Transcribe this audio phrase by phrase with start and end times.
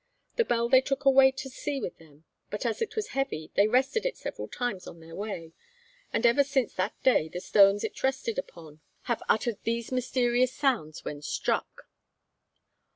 [0.35, 3.67] The bell they took away to sea with them, but as it was heavy they
[3.67, 5.53] rested it several times on their way,
[6.11, 11.05] and ever since that day the stones it rested upon have uttered these mysterious sounds
[11.05, 11.83] when struck.